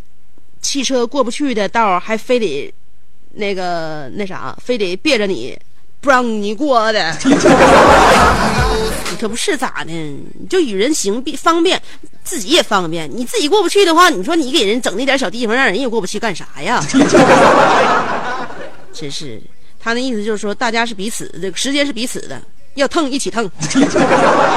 [0.61, 2.73] 汽车过不去的道还非得
[3.37, 5.57] 那个那啥，非得别着你。
[5.99, 9.91] 不让你过的， 你可不是咋的？
[10.47, 11.81] 就与人行便方便，
[12.23, 13.09] 自己也方便。
[13.11, 16.79] 你自己过不去的话，你说你给人整那点小地方，让人也过不去，干啥呀？
[18.93, 19.41] 真是，
[19.79, 22.39] 他那意思就是说，大家是彼此，这个时间是彼此的，
[22.75, 23.49] 要蹭一起蹭。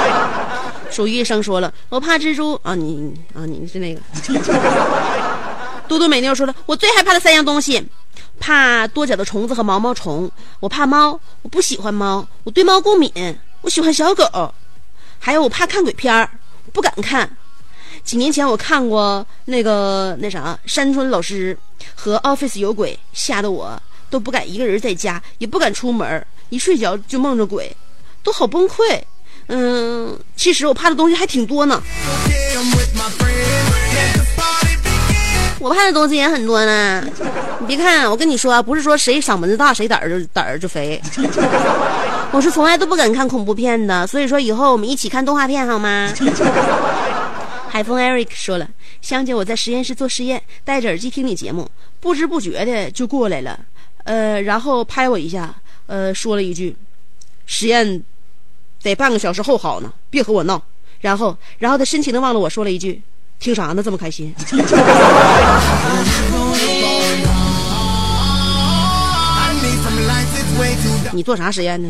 [0.91, 2.75] 属于一生说了，我怕蜘蛛啊！
[2.75, 4.01] 你啊，你是那个。
[5.87, 7.83] 嘟嘟美妞说了，我最害怕的三样东西。
[8.41, 10.29] 怕多脚的虫子和毛毛虫，
[10.59, 13.09] 我怕猫，我不喜欢猫，我对猫过敏，
[13.61, 14.53] 我喜欢小狗，
[15.19, 16.27] 还有我怕看鬼片儿，
[16.73, 17.29] 不敢看。
[18.03, 21.55] 几年前我看过那个那啥山村老师
[21.93, 23.79] 和 Office 有鬼，吓得我
[24.09, 27.73] 都不敢一个人在家，也不敢出门，一睡觉就梦着鬼，
[28.23, 28.99] 都好崩溃。
[29.47, 31.83] 嗯，其实我怕的东西还挺多呢。
[35.61, 37.03] 我怕的东西也很多呢，
[37.59, 40.99] 你别看，我跟你说，不是说谁嗓门子大谁胆儿就胆儿就肥，
[42.31, 46.11] 我是从来都不敢看恐怖片的，所以说以后我们一起看动画片好吗？
[47.69, 48.67] 海风 Eric 说了，
[49.03, 53.59] 香姐我在实验室做实验，戴着耳机听你节目，不知不觉的就过来了，
[54.05, 55.53] 呃，然后拍我一下，
[55.85, 56.75] 呃，说了一句，
[57.45, 58.03] 实验
[58.81, 60.59] 得半个小时后好呢，别和我闹，
[61.01, 62.99] 然后，然后他深情的望着我说了一句。
[63.41, 63.81] 听啥呢？
[63.83, 64.33] 这么开心？
[71.11, 71.89] 你做啥实验呢？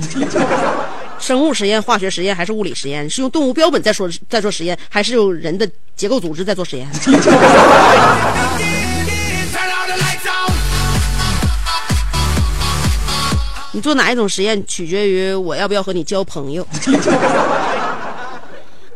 [1.19, 3.07] 生物实验、化学实验还是物理实验？
[3.09, 6.87] 是用动物标本在说在做实验，还是用人的结构组织在做实验？
[13.73, 16.65] 你做哪一种实验，取决于我要不要和你交朋友。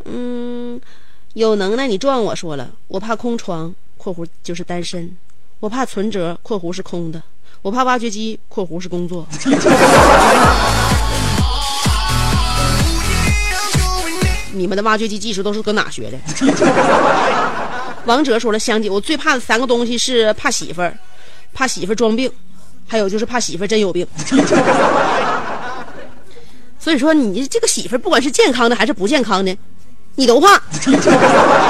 [0.05, 0.34] 嗯。
[1.35, 5.17] 有能耐你撞我说了，我怕空床（括弧就是单身），
[5.59, 7.21] 我怕存折（括弧是空的），
[7.61, 9.27] 我怕挖掘机（括弧是工作
[14.53, 16.17] ）。你们的挖掘机技术都是搁哪学的？
[18.07, 20.97] 王哲说了，香姐，我最怕的三个东西是怕媳妇儿，
[21.53, 22.31] 怕媳妇儿装病，
[22.87, 24.07] 还有就是怕媳妇儿真有病。
[26.79, 29.53] 所以说，你这个媳妇儿不管是健康的还是不健康的。
[30.15, 30.59] 你都怕，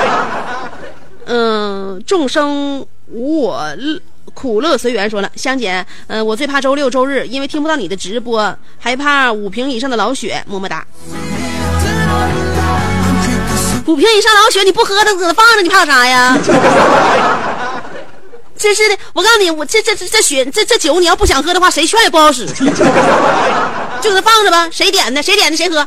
[1.25, 3.65] 嗯，众生无我，
[4.33, 5.09] 苦乐随缘。
[5.09, 10.43] 说了，香姐，嗯，我最怕周六周日，因为听不到你的直播，还怕五瓶以上的老雪。
[10.47, 10.85] 么么哒。
[13.87, 16.37] 五瓶以上老雪，你不喝它，搁那放着，你怕啥呀？
[18.57, 22.45] 真是的，我告诉你，我这这这这雪这这酒，你要不想喝的话，谁劝也不好使，
[24.01, 24.69] 就搁那放着吧。
[24.71, 25.21] 谁点的？
[25.21, 25.57] 谁点的？
[25.57, 25.85] 谁喝？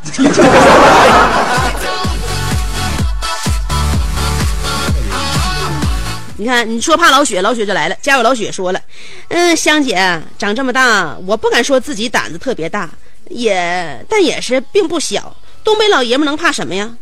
[6.41, 7.97] 你看，你说怕老雪，老雪就来了。
[8.01, 8.80] 家有老雪说了，
[9.26, 12.89] 嗯，香姐长这么大，我不敢说自己胆子特别大，
[13.28, 15.36] 也但也是并不小。
[15.64, 16.97] 东北老爷们能怕什么呀？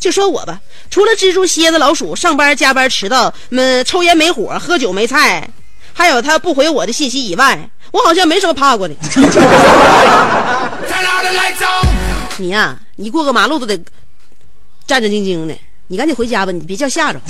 [0.00, 0.60] 就说我吧，
[0.90, 5.46] 除了蜘蛛、蝎子、老鼠，上班加班迟到，嗯，抽烟没火，喝酒没菜，
[5.92, 8.94] 还有他不回我的信息以外，我好像没什么怕过的。
[12.38, 13.76] 你呀、你过个马路都得
[14.86, 15.54] 战战兢兢的。
[15.86, 17.20] 你赶紧回家吧，你别叫吓着。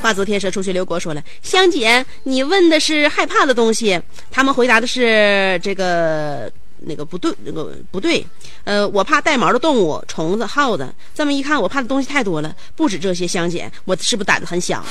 [0.00, 3.98] 化作天蛇出去刘国说了：“香姐，你问的是害怕的东西，
[4.30, 8.24] 他们回答的是这个那个不对，那个不对。
[8.64, 10.86] 呃，我怕带毛的动物，虫子、耗子。
[11.14, 13.26] 这么一看，我怕的东西太多了，不止这些。
[13.26, 14.84] 香姐，我是不是胆子很小？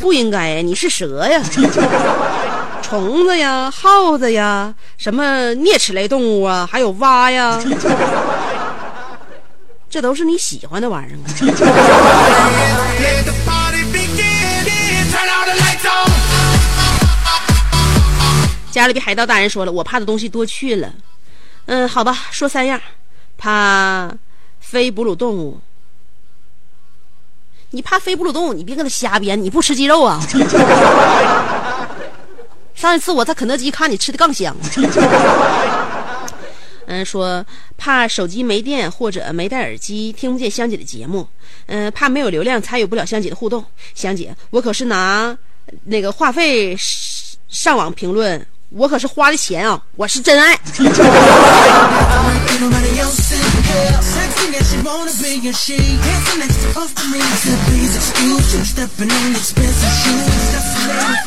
[0.00, 1.40] 不应该呀，你是蛇呀，
[2.88, 5.22] 虫子呀，耗子呀，什么
[5.56, 7.62] 啮齿类动物啊，还有蛙呀，
[9.90, 11.28] 这都是你喜欢的玩意儿啊。”
[18.70, 20.90] 加勒比海盗大人说了，我怕的东西多去了。
[21.66, 22.80] 嗯，好吧，说三样，
[23.36, 24.10] 怕
[24.60, 25.60] 非哺乳动物。
[27.70, 30.18] 你怕非哺乳动物，你别跟他瞎编，你不吃鸡肉啊？
[32.78, 34.56] 上一次我在肯德基看你吃的更香。
[36.86, 37.44] 嗯，说
[37.76, 41.26] 怕手机没电或者没戴耳机听不见香姐的节目。
[41.66, 43.64] 嗯，怕没有流量参与不了香姐的互动。
[43.94, 45.36] 香姐，我可是拿
[45.84, 46.76] 那个话费
[47.48, 50.56] 上网评论，我可是花的钱啊，我是真爱。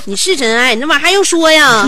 [0.06, 1.88] 你是真爱，你这玩意儿还用说呀？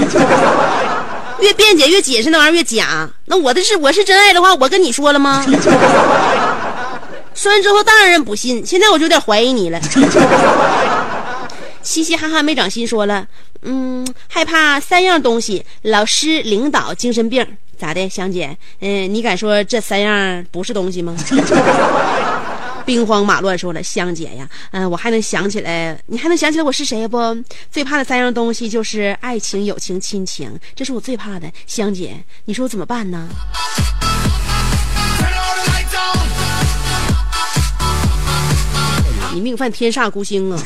[1.42, 3.10] 越辩解越解释，那玩意儿越假。
[3.26, 5.44] 那我的是我是真爱的话，我跟你说了吗？
[7.34, 8.64] 说完之后，当然不信。
[8.64, 9.82] 现在我就有点怀疑你了。
[11.82, 13.26] 嘻嘻哈哈没长心说了，
[13.64, 17.46] 嗯，害怕三样东西：老师、领导、精神病。
[17.84, 18.58] 咋的，香姐？
[18.80, 21.14] 嗯，你敢说这三样不是东西吗？
[22.86, 27.18] 兵荒马乱说了，香姐呀，嗯、我还能想起来，你还能想起来我是谁不？
[27.70, 31.52] 最怕的三样东西就是爱情、友情、亲情，这是我最怕的。
[31.68, 32.16] 香姐，
[32.46, 33.28] 你说我怎么办呢？
[39.34, 40.64] 你命犯天煞孤星啊！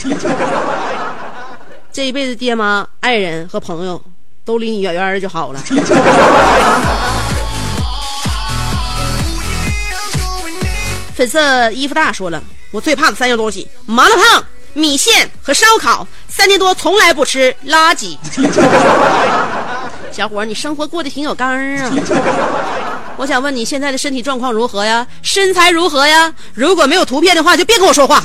[1.91, 3.99] 这一辈子爹妈、爱人和朋友
[4.47, 5.59] 都离你远远的就好了。
[11.13, 12.41] 粉色衣服大说了，
[12.71, 14.41] 我最怕的三样东西：麻辣烫、
[14.73, 16.07] 米线和烧烤。
[16.29, 18.15] 三年多从来不吃垃圾。
[20.13, 21.91] 小伙儿，你生活过得挺有刚儿啊。
[23.17, 25.05] 我想问你现在的身体状况如何呀？
[25.23, 26.31] 身材如何呀？
[26.53, 28.23] 如果没有图片的话，就别跟我说话。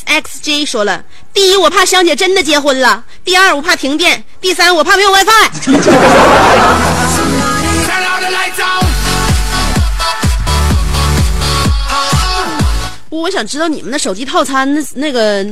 [0.00, 5.50] XJ 说了：第一，我怕香姐真的结婚了；第二，我怕停电；第三，我怕没有 WiFi。
[13.10, 15.46] 不，我想知道你们的手机套餐那那个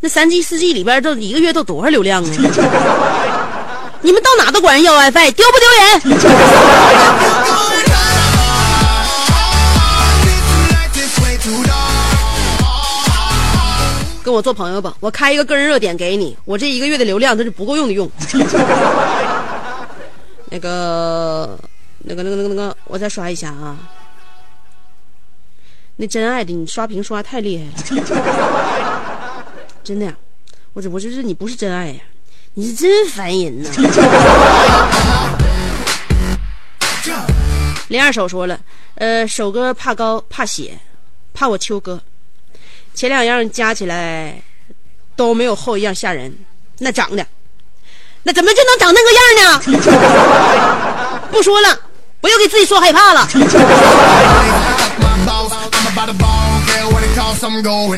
[0.00, 2.30] 那三 G 四 G 里边都一个月都多少流量啊？
[4.02, 5.66] 你们到哪都管人要 WiFi，丢不丢
[6.10, 6.18] 人？
[14.36, 18.06] 我做朋友吧，我开一个个人热点给你，我这一个月的流量都是不够用的用。
[20.50, 21.58] 那个，
[22.00, 23.78] 那个，那个，那个，那个，我再刷一下啊。
[25.96, 27.64] 那真爱的，你刷屏刷太厉害
[27.96, 29.46] 了，
[29.82, 30.14] 真的呀！
[30.74, 31.94] 我这我就是你不是真爱呀，
[32.52, 33.70] 你是真烦人呐。
[37.88, 38.60] 林二手说了，
[38.96, 40.78] 呃，手哥怕高怕血，
[41.32, 41.98] 怕我秋哥，
[42.96, 44.42] 前两样加起来
[45.14, 46.36] 都没有后一样吓人。
[46.78, 47.24] 那长的，
[48.22, 51.28] 那怎么就能长那个样呢？
[51.30, 51.78] 不说了，
[52.22, 53.28] 我又给自己说害怕了。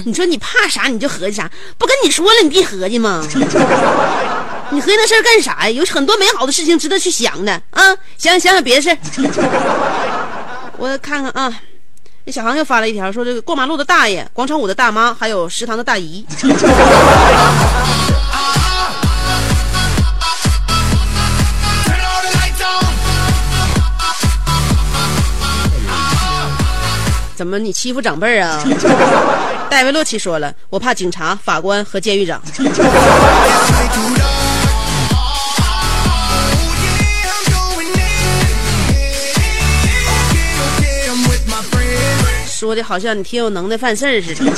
[0.04, 3.24] 你说你怕啥你就合计啥，不跟你说了你别合计吗？
[4.70, 5.70] 你合计那事儿干啥呀？
[5.70, 7.96] 有很多美好的事情值得去想的啊！
[8.18, 8.98] 想想想别的事儿。
[10.76, 11.60] 我看看啊，
[12.28, 16.22] 这小航又发了一条，说这个过马路的大爷、广场舞的大妈，还有食堂的大姨。
[27.34, 28.62] 怎么你欺负长辈儿啊？
[29.70, 32.42] 戴维洛奇说了，我怕警察、法官和监狱长。
[42.58, 44.50] 说的好像你挺有能耐犯事儿似的。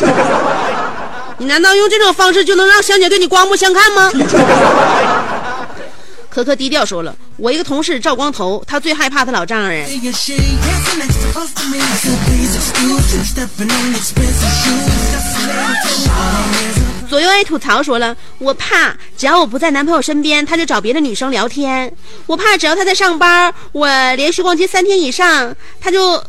[1.36, 4.10] 你难道用这种方式就能让香姐对你刮目相看吗？
[6.30, 9.86] 可可低调说了，我一个同事赵光头，他最害怕他老丈人。
[17.06, 21.90] 左右爱吐槽说了，我怕只要我不在男朋友身边，他就找别的女生聊天；
[22.26, 26.22] 我怕只要他在上班，我连续逛街三天以上，他就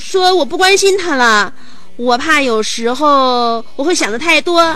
[0.00, 1.52] 说我不关心他了；
[1.96, 4.74] 我怕有时候我会想的太多。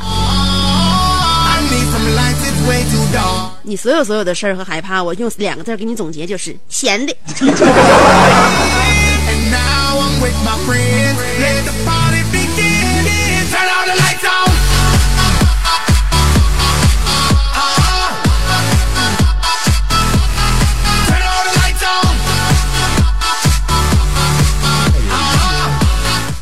[3.63, 7.17] 你所有所有的事儿和害怕，我用两个字给你总结，就是闲的。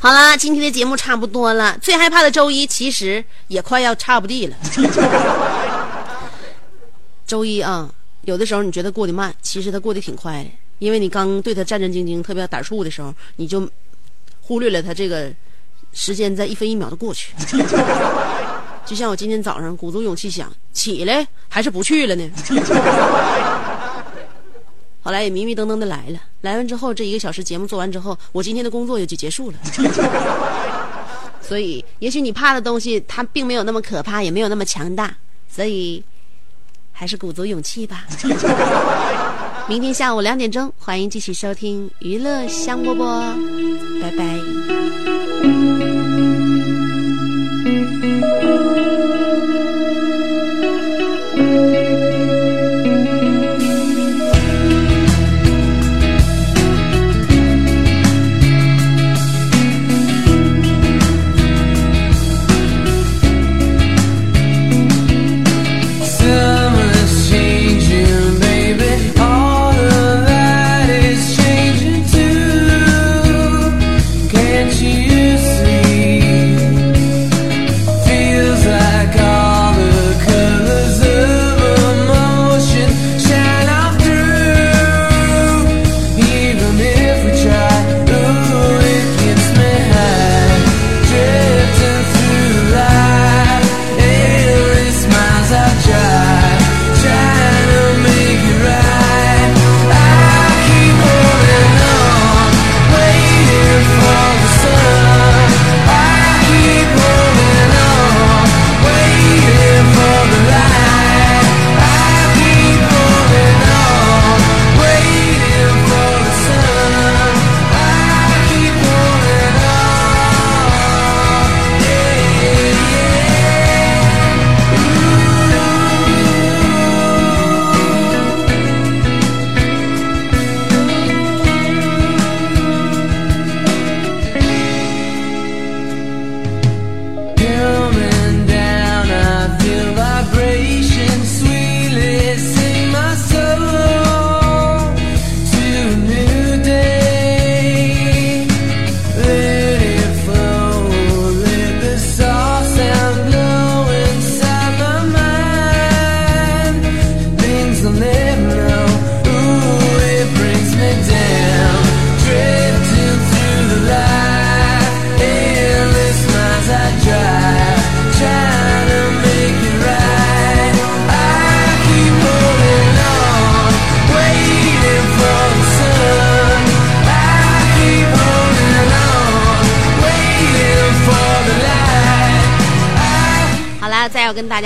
[0.02, 1.78] 好啦，今天的节目差不多了。
[1.80, 4.56] 最害怕的周一，其实也快要差不地了。
[7.24, 7.88] 周一啊，
[8.22, 10.50] 有的时候你觉得过得慢，其实他过得挺快的，
[10.80, 13.70] 因为你刚对他战战兢兢、特别胆怵的时候，你就
[14.40, 15.32] 忽略了他这个
[15.92, 17.32] 时间在一分一秒的过去。
[18.84, 22.28] 就像我今天早上鼓足勇气想起来，还是不去了呢。
[25.12, 29.58] 后来也迷迷瞪瞪的来了，来完之后这一个小时节目做完之后，我今天的工作也就结束了。
[31.42, 35.14] 所以，也许你怕的东西，它并没有那么可怕，也没有那么强大，
[35.46, 36.02] 所以
[36.92, 38.06] 还是鼓足勇气吧。
[39.68, 44.24] 明天下午两点钟，欢迎继续收听娱乐香饽饽，拜拜。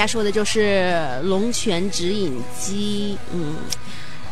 [0.07, 0.95] 说的就是
[1.25, 3.57] 龙泉直饮机，嗯，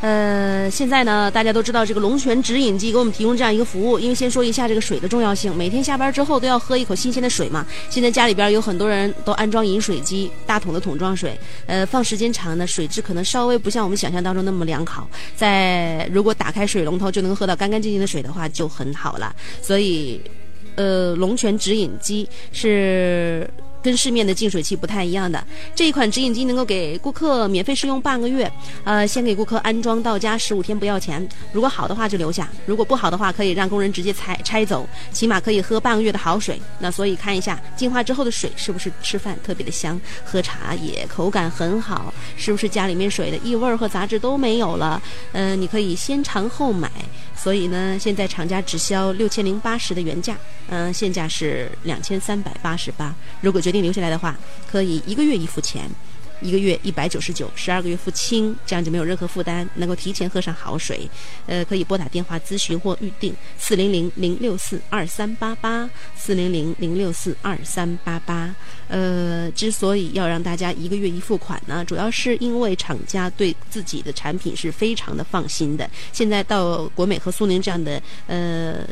[0.01, 3.99] 呃，现在呢，大家都知道这个龙泉直饮机给我们提供这样一个服务。
[3.99, 7.67] 因为先说一下这个水的重要性，每天下班之后都要喝一口新鲜的水嘛。
[7.89, 15.09] 现在家里边有很多人都安装饮水机，大桶的桶装水，呃，放时间长呢，水质可能稍微不像我们想象当中那么良好。
[15.35, 19.35] 在如果打开水龙头就能喝到干干净净的水的话，就很好了。
[19.63, 20.21] 所以，
[20.77, 23.49] 呃，龙泉直饮机是。
[23.85, 28.51] 跟市面的净水器不太一样的这一款直饮机能够给顾客免费试用半个月，
[28.83, 36.59] 呃，先给顾客安装到家十五天不要钱，如果好的话就留下，如果不好的话可以让工人直接拆拆走，起码可以喝半个月的好水。
[36.79, 45.03] 那所以看一下净化之后的水是不是吃饭特别的香，喝茶也口感很好，是不是家里面水的异味和杂质都没有了？
[45.33, 46.91] 嗯，你可以先尝后买。
[47.37, 50.37] 所以呢，现在厂家直销六千零八十的原价，
[50.69, 53.15] 嗯、现价是两千三百八十八。
[53.41, 54.37] 如果决定留下来的话，
[54.71, 55.91] 可以一个月一付钱。
[56.45, 61.09] 一个月一百九十九，十二个月付清，这样就没有任何负担，能够提前喝上好水。
[61.47, 68.55] 呃，可以拨打电话咨询或预定四零零零六四二三八八四零零零六四二三八八。
[68.89, 75.89] 呃，之所以要让大家一个月一付款呢，主要是因为厂家对自己的产品是非常的放心的。
[76.13, 78.87] 现在到国美和苏宁这样的呃。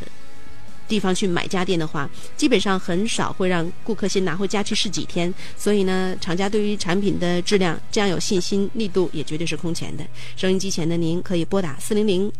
[0.92, 10.04] 地方去买家电的话，基本上很少会让顾客先拿回家去试几天，所以呢，厂家对于产品的质量这样有信心，力度也绝对是空前的。
[10.36, 12.30] 收音机前的您可以拨打四零零。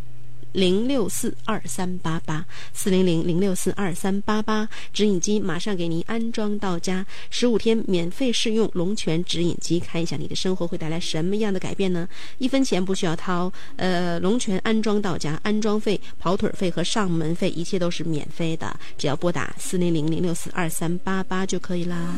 [0.52, 12.08] 零六四二三八八四零零零六四二三八八，指引机马上给您安装到家，十五天免费试用龙泉指引机，看一下你的生活会带来什么样的改变呢？
[12.38, 22.14] 一分钱不需要掏，呃，龙泉安装到家，安装费、跑腿费和上门费一切都是免费的，只要拨打四零零零六四二三八八就可以啦。